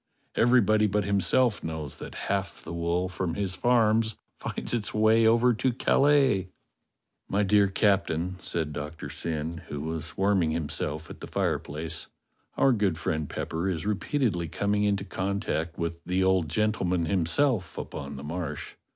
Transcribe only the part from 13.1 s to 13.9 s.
Pepper is